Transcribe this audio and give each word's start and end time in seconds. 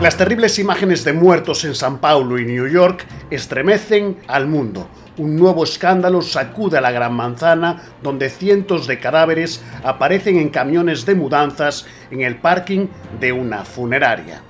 Las 0.00 0.16
terribles 0.16 0.60
imágenes 0.60 1.02
de 1.02 1.12
muertos 1.12 1.64
en 1.64 1.74
San 1.74 1.98
Paulo 1.98 2.38
y 2.38 2.44
New 2.44 2.68
York 2.68 3.04
estremecen 3.30 4.16
al 4.28 4.46
mundo. 4.46 4.88
Un 5.16 5.34
nuevo 5.34 5.64
escándalo 5.64 6.22
sacude 6.22 6.78
a 6.78 6.80
la 6.80 6.92
Gran 6.92 7.14
Manzana, 7.14 7.82
donde 8.00 8.30
cientos 8.30 8.86
de 8.86 9.00
cadáveres 9.00 9.60
aparecen 9.82 10.36
en 10.38 10.50
camiones 10.50 11.04
de 11.04 11.16
mudanzas 11.16 11.84
en 12.12 12.20
el 12.20 12.36
parking 12.36 12.86
de 13.18 13.32
una 13.32 13.64
funeraria. 13.64 14.40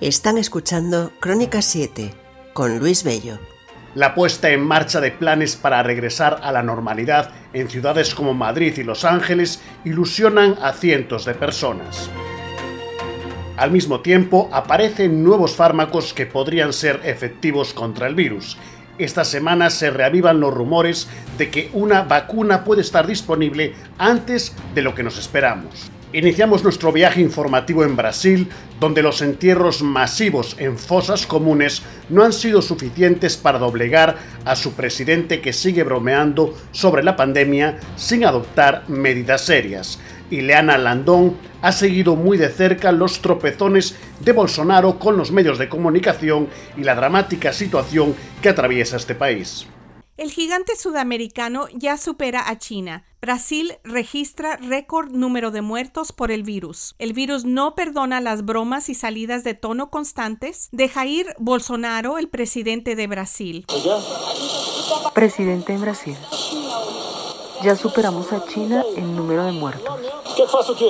Están 0.00 0.38
escuchando 0.38 1.12
Crónica 1.20 1.60
7 1.60 2.14
con 2.54 2.78
Luis 2.78 3.04
Bello. 3.04 3.38
La 3.94 4.14
puesta 4.14 4.48
en 4.48 4.66
marcha 4.66 5.02
de 5.02 5.10
planes 5.10 5.54
para 5.54 5.82
regresar 5.82 6.40
a 6.42 6.50
la 6.50 6.62
normalidad 6.62 7.30
en 7.52 7.68
ciudades 7.68 8.14
como 8.14 8.32
Madrid 8.32 8.72
y 8.78 8.82
Los 8.82 9.04
Ángeles 9.04 9.60
ilusionan 9.84 10.56
a 10.62 10.72
cientos 10.72 11.26
de 11.26 11.34
personas. 11.34 12.08
Al 13.56 13.70
mismo 13.70 14.00
tiempo, 14.00 14.48
aparecen 14.52 15.22
nuevos 15.22 15.54
fármacos 15.54 16.12
que 16.12 16.26
podrían 16.26 16.72
ser 16.72 17.00
efectivos 17.04 17.72
contra 17.72 18.08
el 18.08 18.16
virus. 18.16 18.56
Esta 18.98 19.24
semana 19.24 19.70
se 19.70 19.90
reavivan 19.90 20.40
los 20.40 20.52
rumores 20.52 21.08
de 21.38 21.50
que 21.50 21.70
una 21.72 22.02
vacuna 22.02 22.64
puede 22.64 22.80
estar 22.80 23.06
disponible 23.06 23.74
antes 23.96 24.56
de 24.74 24.82
lo 24.82 24.94
que 24.96 25.04
nos 25.04 25.18
esperamos. 25.18 25.90
Iniciamos 26.12 26.62
nuestro 26.62 26.92
viaje 26.92 27.20
informativo 27.20 27.84
en 27.84 27.96
Brasil, 27.96 28.48
donde 28.78 29.02
los 29.02 29.20
entierros 29.20 29.82
masivos 29.82 30.56
en 30.60 30.78
fosas 30.78 31.26
comunes 31.26 31.82
no 32.08 32.22
han 32.22 32.32
sido 32.32 32.62
suficientes 32.62 33.36
para 33.36 33.58
doblegar 33.58 34.16
a 34.44 34.54
su 34.54 34.74
presidente 34.74 35.40
que 35.40 35.52
sigue 35.52 35.82
bromeando 35.82 36.56
sobre 36.70 37.02
la 37.02 37.16
pandemia 37.16 37.78
sin 37.96 38.24
adoptar 38.24 38.84
medidas 38.88 39.44
serias. 39.44 39.98
Ileana 40.38 40.78
Landón 40.78 41.36
ha 41.62 41.72
seguido 41.72 42.16
muy 42.16 42.36
de 42.36 42.48
cerca 42.48 42.92
los 42.92 43.20
tropezones 43.20 43.96
de 44.20 44.32
Bolsonaro 44.32 44.98
con 44.98 45.16
los 45.16 45.30
medios 45.30 45.58
de 45.58 45.68
comunicación 45.68 46.48
y 46.76 46.84
la 46.84 46.94
dramática 46.94 47.52
situación 47.52 48.14
que 48.42 48.50
atraviesa 48.50 48.96
este 48.96 49.14
país. 49.14 49.66
El 50.16 50.30
gigante 50.30 50.76
sudamericano 50.76 51.66
ya 51.74 51.96
supera 51.96 52.48
a 52.48 52.56
China. 52.56 53.04
Brasil 53.20 53.72
registra 53.82 54.56
récord 54.58 55.10
número 55.10 55.50
de 55.50 55.60
muertos 55.60 56.12
por 56.12 56.30
el 56.30 56.44
virus. 56.44 56.94
El 57.00 57.14
virus 57.14 57.44
no 57.44 57.74
perdona 57.74 58.20
las 58.20 58.44
bromas 58.44 58.88
y 58.90 58.94
salidas 58.94 59.42
de 59.42 59.54
tono 59.54 59.90
constantes 59.90 60.68
de 60.70 60.88
Jair 60.88 61.34
Bolsonaro, 61.38 62.18
el 62.18 62.28
presidente 62.28 62.94
de 62.94 63.06
Brasil. 63.08 63.66
Presidente 65.14 65.72
en 65.72 65.80
Brasil. 65.80 66.16
Ya 67.62 67.76
superamos 67.76 68.32
a 68.32 68.44
China 68.46 68.84
en 68.96 69.16
número 69.16 69.44
de 69.44 69.52
muertos. 69.52 70.00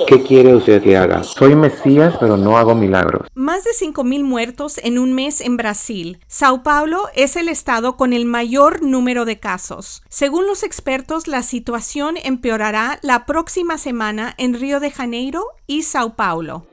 ¿Qué 0.07 0.23
quiere 0.23 0.55
usted 0.55 0.81
que 0.81 0.97
haga? 0.97 1.23
Soy 1.23 1.55
Mesías, 1.55 2.15
pero 2.19 2.37
no 2.37 2.57
hago 2.57 2.75
milagros. 2.75 3.27
Más 3.33 3.63
de 3.63 3.71
5.000 3.71 4.23
muertos 4.23 4.79
en 4.79 4.97
un 4.97 5.13
mes 5.13 5.41
en 5.41 5.57
Brasil. 5.57 6.19
Sao 6.27 6.63
Paulo 6.63 7.03
es 7.13 7.35
el 7.35 7.49
estado 7.49 7.95
con 7.95 8.13
el 8.13 8.25
mayor 8.25 8.81
número 8.81 9.25
de 9.25 9.39
casos. 9.39 10.03
Según 10.09 10.47
los 10.47 10.63
expertos, 10.63 11.27
la 11.27 11.43
situación 11.43 12.15
empeorará 12.23 12.99
la 13.01 13.25
próxima 13.25 13.77
semana 13.77 14.33
en 14.37 14.53
Río 14.53 14.79
de 14.79 14.91
Janeiro 14.91 15.45
y 15.67 15.83
Sao 15.83 16.15
Paulo. 16.15 16.65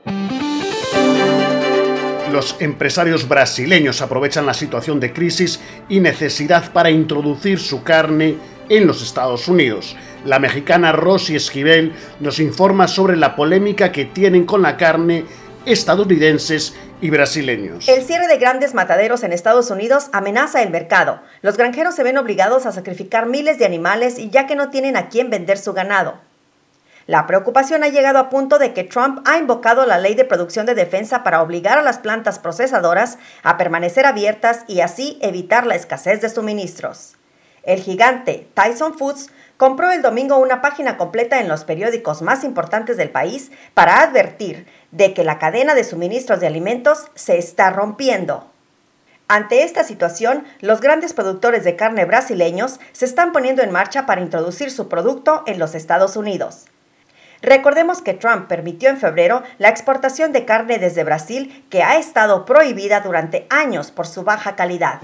Los 2.31 2.55
empresarios 2.59 3.27
brasileños 3.27 4.01
aprovechan 4.01 4.47
la 4.47 4.55
situación 4.55 4.99
de 4.99 5.13
crisis 5.13 5.59
y 5.87 5.99
necesidad 5.99 6.73
para 6.73 6.89
introducir 6.89 7.59
su 7.59 7.83
carne 7.83 8.37
en 8.77 8.87
los 8.87 9.03
Estados 9.03 9.47
Unidos. 9.47 9.95
La 10.25 10.39
mexicana 10.39 10.91
Rosy 10.91 11.35
Esquivel 11.35 11.93
nos 12.19 12.39
informa 12.39 12.87
sobre 12.87 13.15
la 13.15 13.35
polémica 13.35 13.91
que 13.91 14.05
tienen 14.05 14.45
con 14.45 14.61
la 14.63 14.77
carne 14.77 15.25
estadounidenses 15.65 16.75
y 16.99 17.09
brasileños. 17.09 17.87
El 17.87 18.03
cierre 18.03 18.27
de 18.27 18.37
grandes 18.37 18.73
mataderos 18.73 19.23
en 19.23 19.31
Estados 19.31 19.69
Unidos 19.69 20.09
amenaza 20.11 20.63
el 20.63 20.71
mercado. 20.71 21.21
Los 21.41 21.55
granjeros 21.57 21.95
se 21.95 22.03
ven 22.03 22.17
obligados 22.17 22.65
a 22.65 22.71
sacrificar 22.71 23.27
miles 23.27 23.59
de 23.59 23.65
animales 23.65 24.17
y 24.17 24.29
ya 24.29 24.47
que 24.47 24.55
no 24.55 24.69
tienen 24.69 24.97
a 24.97 25.09
quién 25.09 25.29
vender 25.29 25.57
su 25.57 25.73
ganado. 25.73 26.15
La 27.05 27.27
preocupación 27.27 27.83
ha 27.83 27.89
llegado 27.89 28.17
a 28.17 28.29
punto 28.29 28.57
de 28.59 28.73
que 28.73 28.85
Trump 28.85 29.19
ha 29.25 29.37
invocado 29.37 29.85
la 29.85 29.99
ley 29.99 30.15
de 30.15 30.23
producción 30.23 30.65
de 30.65 30.73
defensa 30.73 31.21
para 31.23 31.41
obligar 31.41 31.77
a 31.77 31.83
las 31.83 31.99
plantas 31.99 32.39
procesadoras 32.39 33.19
a 33.43 33.57
permanecer 33.57 34.05
abiertas 34.05 34.61
y 34.67 34.79
así 34.79 35.19
evitar 35.21 35.67
la 35.67 35.75
escasez 35.75 36.21
de 36.21 36.29
suministros. 36.29 37.17
El 37.63 37.79
gigante 37.81 38.47
Tyson 38.53 38.97
Foods 38.97 39.29
compró 39.55 39.89
el 39.91 40.01
domingo 40.01 40.37
una 40.37 40.61
página 40.61 40.97
completa 40.97 41.39
en 41.39 41.47
los 41.47 41.63
periódicos 41.63 42.21
más 42.21 42.43
importantes 42.43 42.97
del 42.97 43.09
país 43.09 43.51
para 43.73 44.01
advertir 44.01 44.67
de 44.91 45.13
que 45.13 45.23
la 45.23 45.39
cadena 45.39 45.73
de 45.73 45.85
suministros 45.85 46.41
de 46.41 46.47
alimentos 46.47 47.05
se 47.15 47.37
está 47.37 47.69
rompiendo. 47.69 48.49
Ante 49.29 49.63
esta 49.63 49.85
situación, 49.85 50.43
los 50.59 50.81
grandes 50.81 51.13
productores 51.13 51.63
de 51.63 51.77
carne 51.77 52.03
brasileños 52.03 52.81
se 52.91 53.05
están 53.05 53.31
poniendo 53.31 53.63
en 53.63 53.71
marcha 53.71 54.05
para 54.05 54.21
introducir 54.21 54.69
su 54.69 54.89
producto 54.89 55.43
en 55.47 55.57
los 55.57 55.73
Estados 55.73 56.17
Unidos. 56.17 56.65
Recordemos 57.41 58.01
que 58.01 58.13
Trump 58.13 58.47
permitió 58.47 58.89
en 58.89 58.97
febrero 58.97 59.43
la 59.57 59.69
exportación 59.69 60.33
de 60.33 60.45
carne 60.45 60.79
desde 60.79 61.03
Brasil 61.05 61.65
que 61.69 61.83
ha 61.83 61.97
estado 61.97 62.45
prohibida 62.45 62.99
durante 62.99 63.47
años 63.49 63.91
por 63.91 64.07
su 64.07 64.23
baja 64.23 64.55
calidad. 64.55 64.99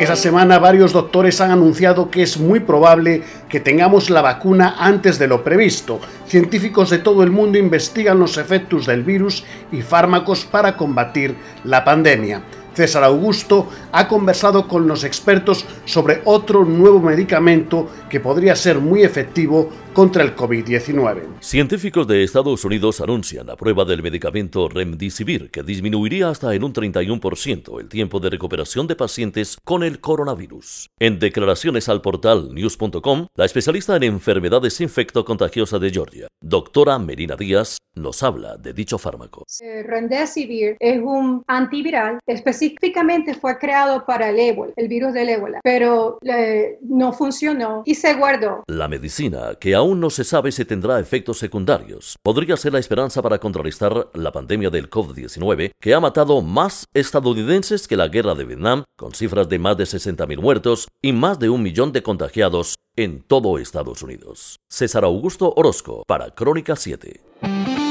Esa 0.00 0.14
semana 0.14 0.60
varios 0.60 0.92
doctores 0.92 1.40
han 1.40 1.50
anunciado 1.50 2.08
que 2.08 2.22
es 2.22 2.38
muy 2.38 2.60
probable 2.60 3.24
que 3.48 3.58
tengamos 3.58 4.10
la 4.10 4.22
vacuna 4.22 4.76
antes 4.78 5.18
de 5.18 5.26
lo 5.26 5.42
previsto. 5.42 5.98
Científicos 6.24 6.90
de 6.90 6.98
todo 6.98 7.24
el 7.24 7.32
mundo 7.32 7.58
investigan 7.58 8.20
los 8.20 8.38
efectos 8.38 8.86
del 8.86 9.02
virus 9.02 9.42
y 9.72 9.82
fármacos 9.82 10.44
para 10.44 10.76
combatir 10.76 11.34
la 11.64 11.84
pandemia. 11.84 12.42
César 12.78 13.02
Augusto 13.02 13.66
ha 13.90 14.06
conversado 14.06 14.68
con 14.68 14.86
los 14.86 15.02
expertos 15.02 15.66
sobre 15.84 16.22
otro 16.24 16.64
nuevo 16.64 17.00
medicamento 17.00 17.90
que 18.08 18.20
podría 18.20 18.54
ser 18.54 18.78
muy 18.78 19.02
efectivo 19.02 19.68
contra 19.92 20.22
el 20.22 20.36
COVID-19. 20.36 21.40
Científicos 21.40 22.06
de 22.06 22.22
Estados 22.22 22.64
Unidos 22.64 23.00
anuncian 23.00 23.48
la 23.48 23.56
prueba 23.56 23.84
del 23.84 24.00
medicamento 24.00 24.68
Remdesivir 24.68 25.50
que 25.50 25.64
disminuiría 25.64 26.28
hasta 26.28 26.54
en 26.54 26.62
un 26.62 26.72
31% 26.72 27.80
el 27.80 27.88
tiempo 27.88 28.20
de 28.20 28.30
recuperación 28.30 28.86
de 28.86 28.94
pacientes 28.94 29.58
con 29.64 29.82
el 29.82 29.98
coronavirus. 29.98 30.88
En 31.00 31.18
declaraciones 31.18 31.88
al 31.88 32.00
portal 32.00 32.54
news.com, 32.54 33.26
la 33.34 33.44
especialista 33.44 33.96
en 33.96 34.04
enfermedades 34.04 34.80
infectocontagiosas 34.80 35.80
de 35.80 35.90
Georgia, 35.90 36.28
doctora 36.40 36.96
Merina 37.00 37.34
Díaz, 37.34 37.78
nos 37.96 38.22
habla 38.22 38.56
de 38.56 38.72
dicho 38.72 38.98
fármaco. 38.98 39.44
Eh, 39.60 39.82
Remdesivir 39.82 40.76
es 40.78 41.00
un 41.02 41.42
antiviral, 41.48 42.20
específicamente 42.68 43.34
fue 43.34 43.58
creado 43.58 44.04
para 44.04 44.30
el 44.30 44.38
ébola, 44.38 44.72
el 44.76 44.88
virus 44.88 45.12
del 45.12 45.28
ébola, 45.28 45.60
pero 45.62 46.18
eh, 46.22 46.78
no 46.82 47.12
funcionó 47.12 47.82
y 47.84 47.94
se 47.94 48.14
guardó. 48.14 48.62
La 48.66 48.88
medicina 48.88 49.56
que 49.60 49.74
aún 49.74 50.00
no 50.00 50.10
se 50.10 50.24
sabe 50.24 50.52
si 50.52 50.64
tendrá 50.64 51.00
efectos 51.00 51.38
secundarios. 51.38 52.16
Podría 52.22 52.56
ser 52.56 52.72
la 52.72 52.78
esperanza 52.78 53.22
para 53.22 53.38
contrarrestar 53.38 54.08
la 54.14 54.32
pandemia 54.32 54.70
del 54.70 54.90
COVID-19, 54.90 55.72
que 55.80 55.94
ha 55.94 56.00
matado 56.00 56.42
más 56.42 56.84
estadounidenses 56.94 57.88
que 57.88 57.96
la 57.96 58.08
guerra 58.08 58.34
de 58.34 58.44
Vietnam, 58.44 58.84
con 58.96 59.12
cifras 59.12 59.48
de 59.48 59.58
más 59.58 59.76
de 59.76 59.84
60.000 59.84 60.40
muertos 60.40 60.88
y 61.02 61.12
más 61.12 61.38
de 61.38 61.50
un 61.50 61.62
millón 61.62 61.92
de 61.92 62.02
contagiados 62.02 62.76
en 62.96 63.22
todo 63.22 63.58
Estados 63.58 64.02
Unidos. 64.02 64.58
César 64.68 65.04
Augusto 65.04 65.52
Orozco, 65.56 66.02
para 66.06 66.30
Crónica 66.30 66.76
7. 66.76 67.87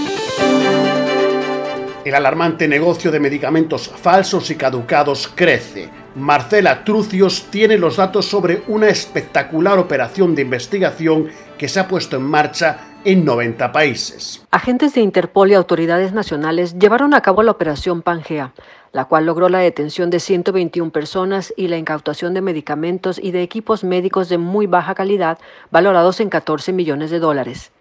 El 2.07 2.15
alarmante 2.15 2.69
negocio 2.69 3.11
de 3.11 3.19
medicamentos 3.19 3.89
falsos 3.89 4.49
y 4.49 4.55
caducados 4.55 5.27
crece. 5.35 5.89
Marcela 6.15 6.85
Trucios 6.85 7.47
tiene 7.49 7.77
los 7.77 7.97
datos 7.97 8.25
sobre 8.25 8.63
una 8.67 8.87
espectacular 8.87 9.77
operación 9.77 10.33
de 10.33 10.43
investigación 10.43 11.27
que 11.57 11.67
se 11.67 11.81
ha 11.81 11.87
puesto 11.89 12.15
en 12.15 12.21
marcha 12.21 12.79
en 13.03 13.25
90 13.25 13.73
países. 13.73 14.41
Agentes 14.51 14.93
de 14.93 15.01
Interpol 15.01 15.51
y 15.51 15.55
autoridades 15.55 16.13
nacionales 16.13 16.79
llevaron 16.79 17.13
a 17.13 17.19
cabo 17.19 17.43
la 17.43 17.51
operación 17.51 18.01
Pangea, 18.01 18.53
la 18.93 19.03
cual 19.03 19.25
logró 19.25 19.49
la 19.49 19.59
detención 19.59 20.09
de 20.09 20.21
121 20.21 20.91
personas 20.93 21.53
y 21.57 21.67
la 21.67 21.75
incautación 21.75 22.33
de 22.33 22.39
medicamentos 22.39 23.19
y 23.21 23.31
de 23.31 23.41
equipos 23.41 23.83
médicos 23.83 24.29
de 24.29 24.37
muy 24.37 24.65
baja 24.65 24.95
calidad 24.95 25.39
valorados 25.71 26.21
en 26.21 26.29
14 26.29 26.71
millones 26.71 27.11
de 27.11 27.19
dólares. 27.19 27.73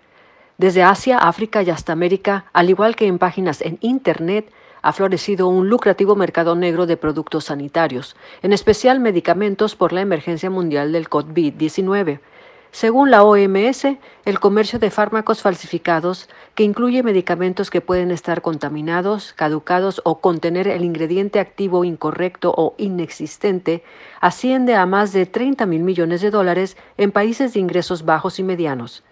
Desde 0.59 0.83
Asia, 0.83 1.19
África 1.19 1.63
y 1.63 1.69
hasta 1.69 1.93
América, 1.93 2.47
al 2.55 2.71
igual 2.71 2.97
que 2.97 3.07
en 3.07 3.19
páginas 3.19 3.61
en 3.61 3.77
Internet, 3.83 4.51
ha 4.81 4.93
florecido 4.95 5.49
un 5.49 5.69
lucrativo 5.69 6.17
mercado 6.17 6.57
negro 6.57 6.87
de 6.87 6.97
productos 6.97 7.45
sanitarios, 7.47 8.17
en 8.41 8.55
especial 8.55 8.99
medicamentos 8.99 9.77
por 9.77 9.93
la 9.93 10.01
emergencia 10.01 10.49
mundial 10.49 10.93
del 10.93 11.11
COVID-19. 11.11 12.21
Según 12.71 13.11
la 13.11 13.23
OMS, 13.23 13.85
el 14.25 14.41
comercio 14.41 14.79
de 14.79 14.91
fármacos 14.91 15.43
falsificados, 15.43 16.29
que 16.55 16.63
incluye 16.63 17.03
medicamentos 17.03 17.69
que 17.69 17.83
pueden 17.83 18.11
estar 18.11 18.41
contaminados, 18.41 19.35
caducados 19.35 20.01
o 20.05 20.21
contener 20.21 20.69
el 20.69 20.85
ingrediente 20.85 21.39
activo 21.39 21.85
incorrecto 21.85 22.55
o 22.57 22.75
inexistente, 22.79 23.83
asciende 24.23 24.75
a 24.75 24.87
más 24.87 25.13
de 25.13 25.27
30 25.27 25.67
mil 25.67 25.83
millones 25.83 26.23
de 26.23 26.31
dólares 26.31 26.79
en 26.97 27.13
países 27.13 27.53
de 27.53 27.61
ingresos 27.61 28.07
bajos 28.07 28.39
y 28.39 28.43
medianos. 28.43 29.05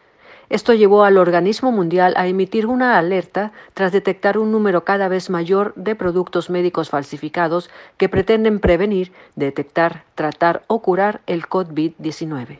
Esto 0.50 0.74
llevó 0.74 1.04
al 1.04 1.16
organismo 1.18 1.72
mundial 1.72 2.14
a 2.16 2.26
emitir 2.26 2.66
una 2.66 2.98
alerta 2.98 3.52
tras 3.72 3.92
detectar 3.92 4.38
un 4.38 4.52
número 4.52 4.84
cada 4.84 5.08
vez 5.08 5.30
mayor 5.30 5.72
de 5.76 5.94
productos 5.94 6.50
médicos 6.50 6.90
falsificados 6.90 7.70
que 7.96 8.08
pretenden 8.08 8.60
prevenir, 8.60 9.12
detectar, 9.36 10.04
tratar 10.14 10.62
o 10.66 10.82
curar 10.82 11.20
el 11.26 11.44
COVID-19. 11.44 12.58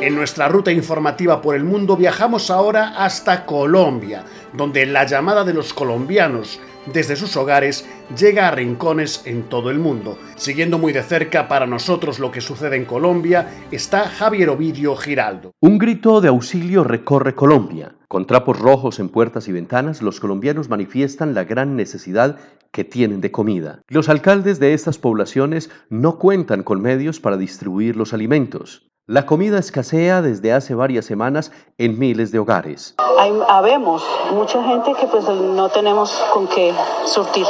En 0.00 0.14
nuestra 0.14 0.48
ruta 0.48 0.70
informativa 0.70 1.40
por 1.40 1.54
el 1.54 1.64
mundo 1.64 1.96
viajamos 1.96 2.50
ahora 2.50 2.92
hasta 3.02 3.46
Colombia, 3.46 4.24
donde 4.52 4.84
la 4.84 5.06
llamada 5.06 5.44
de 5.44 5.54
los 5.54 5.72
colombianos 5.72 6.60
desde 6.92 7.16
sus 7.16 7.36
hogares 7.36 7.88
llega 8.18 8.48
a 8.48 8.50
rincones 8.50 9.22
en 9.24 9.44
todo 9.44 9.70
el 9.70 9.78
mundo. 9.78 10.18
Siguiendo 10.36 10.78
muy 10.78 10.92
de 10.92 11.02
cerca 11.02 11.48
para 11.48 11.66
nosotros 11.66 12.18
lo 12.18 12.30
que 12.30 12.40
sucede 12.40 12.76
en 12.76 12.84
Colombia 12.84 13.48
está 13.70 14.08
Javier 14.08 14.50
Ovidio 14.50 14.96
Giraldo. 14.96 15.52
Un 15.60 15.78
grito 15.78 16.20
de 16.20 16.28
auxilio 16.28 16.84
recorre 16.84 17.34
Colombia. 17.34 17.94
Con 18.08 18.26
trapos 18.26 18.58
rojos 18.58 19.00
en 19.00 19.08
puertas 19.08 19.48
y 19.48 19.52
ventanas, 19.52 20.02
los 20.02 20.20
colombianos 20.20 20.68
manifiestan 20.68 21.34
la 21.34 21.44
gran 21.44 21.74
necesidad 21.74 22.38
que 22.70 22.84
tienen 22.84 23.20
de 23.20 23.30
comida. 23.30 23.82
Los 23.88 24.08
alcaldes 24.08 24.60
de 24.60 24.74
estas 24.74 24.98
poblaciones 24.98 25.70
no 25.88 26.18
cuentan 26.18 26.62
con 26.62 26.82
medios 26.82 27.20
para 27.20 27.36
distribuir 27.36 27.96
los 27.96 28.12
alimentos. 28.12 28.88
La 29.06 29.26
comida 29.26 29.58
escasea 29.58 30.22
desde 30.22 30.54
hace 30.54 30.74
varias 30.74 31.04
semanas 31.04 31.52
en 31.76 31.98
miles 31.98 32.32
de 32.32 32.38
hogares. 32.38 32.94
Hay, 33.18 33.34
habemos 33.50 34.02
mucha 34.32 34.64
gente 34.64 34.94
que 34.98 35.06
pues 35.08 35.28
no 35.28 35.68
tenemos 35.68 36.10
con 36.32 36.48
qué 36.48 36.72
surtir. 37.04 37.44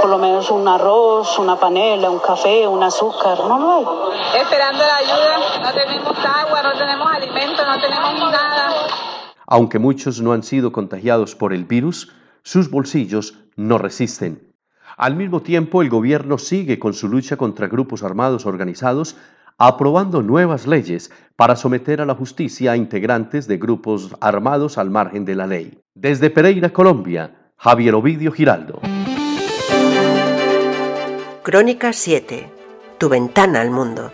Por 0.00 0.08
lo 0.08 0.16
menos 0.18 0.52
un 0.52 0.68
arroz, 0.68 1.40
una 1.40 1.56
panela, 1.56 2.08
un 2.08 2.20
café, 2.20 2.68
un 2.68 2.80
azúcar, 2.84 3.36
no 3.38 3.58
lo 3.58 3.72
hay. 3.72 4.40
Esperando 4.42 4.78
la 4.78 4.96
ayuda, 4.98 5.60
no 5.60 5.72
tenemos 5.72 6.16
agua, 6.24 6.62
no 6.62 6.78
tenemos 6.78 7.12
alimento, 7.12 7.66
no 7.66 7.80
tenemos 7.80 8.30
nada. 8.30 8.74
Aunque 9.48 9.80
muchos 9.80 10.20
no 10.20 10.34
han 10.34 10.44
sido 10.44 10.70
contagiados 10.70 11.34
por 11.34 11.52
el 11.52 11.64
virus, 11.64 12.12
sus 12.44 12.70
bolsillos 12.70 13.40
no 13.56 13.78
resisten. 13.78 14.54
Al 14.96 15.16
mismo 15.16 15.42
tiempo, 15.42 15.82
el 15.82 15.90
gobierno 15.90 16.38
sigue 16.38 16.78
con 16.78 16.94
su 16.94 17.08
lucha 17.08 17.36
contra 17.36 17.66
grupos 17.66 18.04
armados 18.04 18.46
organizados 18.46 19.16
aprobando 19.58 20.22
nuevas 20.22 20.66
leyes 20.66 21.10
para 21.36 21.56
someter 21.56 22.00
a 22.00 22.06
la 22.06 22.14
justicia 22.14 22.72
a 22.72 22.76
integrantes 22.76 23.46
de 23.46 23.56
grupos 23.56 24.14
armados 24.20 24.78
al 24.78 24.90
margen 24.90 25.24
de 25.24 25.34
la 25.34 25.46
ley. 25.46 25.78
Desde 25.94 26.30
Pereira, 26.30 26.70
Colombia, 26.70 27.52
Javier 27.56 27.94
Ovidio 27.94 28.32
Giraldo. 28.32 28.80
Crónica 31.42 31.92
7. 31.92 32.50
Tu 32.98 33.08
ventana 33.08 33.60
al 33.60 33.70
mundo. 33.70 34.10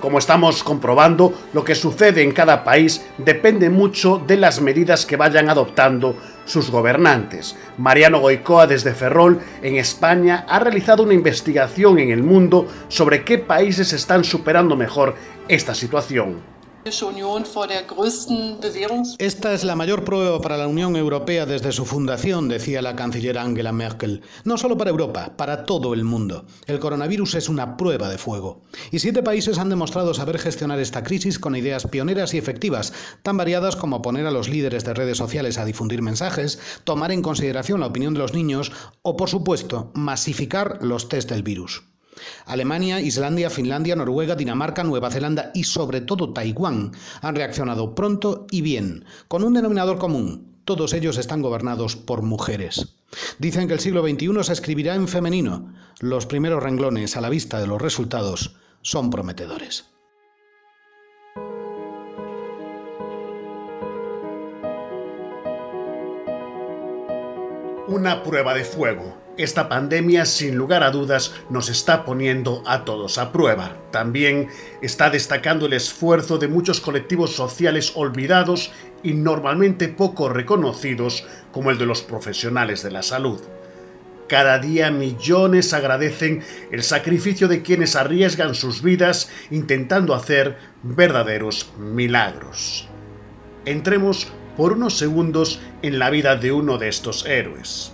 Como 0.00 0.18
estamos 0.18 0.62
comprobando, 0.62 1.34
lo 1.52 1.64
que 1.64 1.74
sucede 1.74 2.22
en 2.22 2.30
cada 2.30 2.62
país 2.62 3.04
depende 3.18 3.68
mucho 3.68 4.18
de 4.18 4.36
las 4.36 4.60
medidas 4.60 5.04
que 5.04 5.16
vayan 5.16 5.50
adoptando 5.50 6.14
sus 6.48 6.70
gobernantes. 6.70 7.54
Mariano 7.76 8.18
Goicoa 8.20 8.66
desde 8.66 8.94
Ferrol, 8.94 9.40
en 9.62 9.76
España, 9.76 10.46
ha 10.48 10.58
realizado 10.58 11.02
una 11.02 11.14
investigación 11.14 11.98
en 11.98 12.10
el 12.10 12.22
mundo 12.22 12.66
sobre 12.88 13.22
qué 13.22 13.38
países 13.38 13.92
están 13.92 14.24
superando 14.24 14.74
mejor 14.74 15.14
esta 15.46 15.74
situación. 15.74 16.57
Esta 19.18 19.52
es 19.52 19.64
la 19.64 19.76
mayor 19.76 20.04
prueba 20.04 20.40
para 20.40 20.56
la 20.56 20.68
Unión 20.68 20.96
Europea 20.96 21.44
desde 21.44 21.72
su 21.72 21.84
fundación, 21.84 22.48
decía 22.48 22.82
la 22.82 22.96
canciller 22.96 23.36
Angela 23.36 23.72
Merkel. 23.72 24.22
No 24.44 24.56
solo 24.56 24.78
para 24.78 24.90
Europa, 24.90 25.34
para 25.36 25.64
todo 25.64 25.92
el 25.92 26.04
mundo. 26.04 26.46
El 26.66 26.78
coronavirus 26.78 27.34
es 27.34 27.48
una 27.48 27.76
prueba 27.76 28.08
de 28.08 28.18
fuego. 28.18 28.62
Y 28.90 29.00
siete 29.00 29.22
países 29.22 29.58
han 29.58 29.68
demostrado 29.68 30.14
saber 30.14 30.38
gestionar 30.38 30.78
esta 30.78 31.02
crisis 31.02 31.38
con 31.38 31.56
ideas 31.56 31.86
pioneras 31.86 32.32
y 32.34 32.38
efectivas, 32.38 32.92
tan 33.22 33.36
variadas 33.36 33.76
como 33.76 34.00
poner 34.00 34.26
a 34.26 34.30
los 34.30 34.48
líderes 34.48 34.84
de 34.84 34.94
redes 34.94 35.18
sociales 35.18 35.58
a 35.58 35.64
difundir 35.64 36.00
mensajes, 36.00 36.58
tomar 36.84 37.12
en 37.12 37.22
consideración 37.22 37.80
la 37.80 37.86
opinión 37.86 38.14
de 38.14 38.20
los 38.20 38.34
niños 38.34 38.72
o, 39.02 39.16
por 39.16 39.28
supuesto, 39.28 39.90
masificar 39.94 40.78
los 40.80 41.08
test 41.08 41.28
del 41.30 41.42
virus. 41.42 41.82
Alemania, 42.46 43.00
Islandia, 43.00 43.50
Finlandia, 43.50 43.96
Noruega, 43.96 44.34
Dinamarca, 44.34 44.84
Nueva 44.84 45.10
Zelanda 45.10 45.50
y 45.54 45.64
sobre 45.64 46.00
todo 46.00 46.32
Taiwán 46.32 46.92
han 47.20 47.34
reaccionado 47.34 47.94
pronto 47.94 48.46
y 48.50 48.62
bien, 48.62 49.04
con 49.28 49.44
un 49.44 49.54
denominador 49.54 49.98
común. 49.98 50.58
Todos 50.64 50.92
ellos 50.92 51.16
están 51.16 51.40
gobernados 51.40 51.96
por 51.96 52.22
mujeres. 52.22 52.94
Dicen 53.38 53.68
que 53.68 53.74
el 53.74 53.80
siglo 53.80 54.06
XXI 54.06 54.44
se 54.44 54.52
escribirá 54.52 54.94
en 54.94 55.08
femenino. 55.08 55.72
Los 56.00 56.26
primeros 56.26 56.62
renglones 56.62 57.16
a 57.16 57.22
la 57.22 57.30
vista 57.30 57.58
de 57.58 57.66
los 57.66 57.80
resultados 57.80 58.56
son 58.82 59.10
prometedores. 59.10 59.86
Una 67.88 68.22
prueba 68.22 68.52
de 68.52 68.64
fuego 68.64 69.27
esta 69.38 69.68
pandemia 69.68 70.26
sin 70.26 70.56
lugar 70.56 70.82
a 70.82 70.90
dudas 70.90 71.32
nos 71.48 71.68
está 71.68 72.04
poniendo 72.04 72.62
a 72.66 72.84
todos 72.84 73.18
a 73.18 73.32
prueba. 73.32 73.76
También 73.92 74.48
está 74.82 75.10
destacando 75.10 75.66
el 75.66 75.72
esfuerzo 75.72 76.38
de 76.38 76.48
muchos 76.48 76.80
colectivos 76.80 77.34
sociales 77.34 77.92
olvidados 77.94 78.72
y 79.02 79.14
normalmente 79.14 79.88
poco 79.88 80.28
reconocidos 80.28 81.24
como 81.52 81.70
el 81.70 81.78
de 81.78 81.86
los 81.86 82.02
profesionales 82.02 82.82
de 82.82 82.90
la 82.90 83.02
salud. 83.02 83.40
Cada 84.28 84.58
día 84.58 84.90
millones 84.90 85.72
agradecen 85.72 86.42
el 86.70 86.82
sacrificio 86.82 87.48
de 87.48 87.62
quienes 87.62 87.96
arriesgan 87.96 88.54
sus 88.54 88.82
vidas 88.82 89.30
intentando 89.50 90.14
hacer 90.14 90.58
verdaderos 90.82 91.72
milagros. 91.78 92.88
Entremos 93.64 94.26
por 94.56 94.72
unos 94.72 94.98
segundos 94.98 95.60
en 95.82 96.00
la 96.00 96.10
vida 96.10 96.34
de 96.34 96.50
uno 96.50 96.76
de 96.76 96.88
estos 96.88 97.24
héroes. 97.24 97.92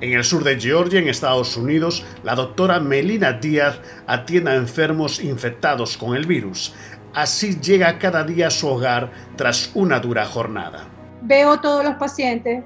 En 0.00 0.12
el 0.12 0.22
sur 0.22 0.44
de 0.44 0.60
Georgia, 0.60 1.00
en 1.00 1.08
Estados 1.08 1.56
Unidos, 1.56 2.04
la 2.22 2.36
doctora 2.36 2.78
Melina 2.78 3.32
Díaz 3.32 3.80
atiende 4.06 4.52
a 4.52 4.54
enfermos 4.54 5.18
infectados 5.18 5.96
con 5.96 6.14
el 6.14 6.24
virus. 6.24 6.72
Así 7.14 7.58
llega 7.60 7.98
cada 7.98 8.22
día 8.22 8.46
a 8.46 8.50
su 8.50 8.68
hogar 8.68 9.10
tras 9.34 9.72
una 9.74 9.98
dura 9.98 10.24
jornada. 10.24 10.86
Veo 11.22 11.58
todos 11.58 11.84
los 11.84 11.94
pacientes, 11.94 12.62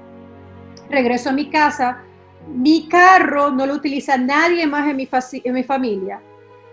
regreso 0.91 1.29
a 1.29 1.33
mi 1.33 1.49
casa, 1.49 2.03
mi 2.47 2.87
carro 2.87 3.49
no 3.49 3.65
lo 3.65 3.73
utiliza 3.73 4.15
nadie 4.15 4.67
más 4.67 4.87
en 4.87 4.95
mi, 5.53 5.63
familia. 5.63 6.21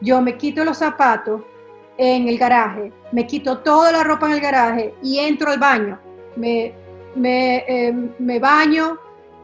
Yo 0.03 0.21
me 0.21 0.37
quito 0.37 0.63
los 0.63 0.77
zapatos 0.77 1.41
en 1.97 2.29
el 2.29 2.37
garaje, 2.37 2.93
me 3.13 3.27
quito 3.27 3.59
toda 3.61 3.93
la 3.93 4.05
ropa 4.05 4.27
en 4.27 4.33
el 4.33 4.41
garaje 4.41 4.95
y 5.03 5.21
entro 5.21 5.51
al 5.51 5.59
baño. 5.59 5.99
Me, 6.37 6.75
eh, 7.17 7.95
me 8.19 8.39
baño, 8.39 8.99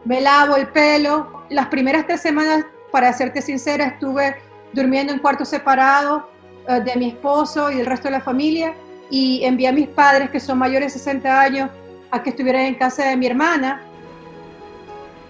me 0.07 0.21
lavo 0.21 0.57
el 0.57 0.69
pelo. 0.69 1.45
Las 1.51 1.67
primeras 1.67 2.07
tres 2.07 2.23
semanas, 2.23 2.65
para 2.91 3.13
serte 3.13 3.43
sincera, 3.43 3.87
estuve 3.87 4.37
durmiendo 4.73 5.13
en 5.13 5.19
cuartos 5.19 5.49
separados 5.49 6.23
eh, 6.69 6.81
de 6.81 6.97
mi 6.97 7.09
esposo 7.09 7.71
y 7.71 7.77
del 7.77 7.87
resto 7.87 8.09
de 8.09 8.13
la 8.13 8.21
familia 8.21 8.75
y 9.11 9.45
envié 9.45 9.69
a 9.69 9.73
mis 9.73 9.89
padres, 9.89 10.31
que 10.31 10.41
son 10.41 10.59
mayores 10.59 10.93
de 10.93 10.99
60 10.99 11.41
años, 11.41 11.71
a 12.11 12.23
que 12.23 12.31
estuvieran 12.31 12.63
en 12.63 12.75
casa 12.77 13.05
de 13.09 13.17
mi 13.17 13.27
hermana. 13.27 13.83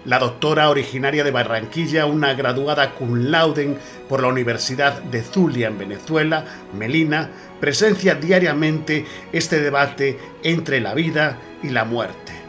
La 0.05 0.19
doctora 0.19 0.69
originaria 0.69 1.23
de 1.23 1.31
Barranquilla, 1.31 2.05
una 2.05 2.33
graduada 2.33 2.91
cum 2.91 3.29
laude 3.29 3.77
por 4.07 4.21
la 4.21 4.29
Universidad 4.29 5.01
de 5.01 5.21
Zulia 5.21 5.67
en 5.67 5.77
Venezuela, 5.77 6.45
Melina, 6.73 7.29
presencia 7.59 8.15
diariamente 8.15 9.05
este 9.33 9.59
debate 9.59 10.17
entre 10.43 10.79
la 10.79 10.93
vida 10.93 11.37
y 11.61 11.69
la 11.69 11.83
muerte. 11.83 12.46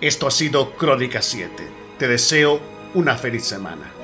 Esto 0.00 0.28
ha 0.28 0.30
sido 0.30 0.76
Crónica 0.76 1.20
7. 1.22 1.50
Te 1.98 2.06
deseo 2.06 2.60
una 2.94 3.16
feliz 3.16 3.44
semana. 3.44 3.97